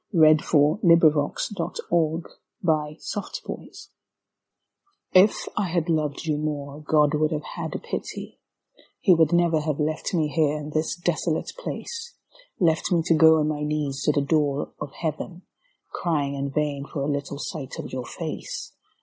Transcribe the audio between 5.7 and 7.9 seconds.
loved you more God would have had